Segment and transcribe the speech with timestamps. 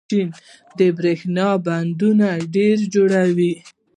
[0.09, 0.27] چین
[0.77, 3.53] د برښنا بندونه ډېر جوړوي.